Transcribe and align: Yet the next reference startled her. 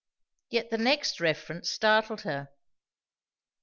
Yet 0.49 0.71
the 0.71 0.79
next 0.79 1.19
reference 1.19 1.69
startled 1.69 2.21
her. 2.21 2.49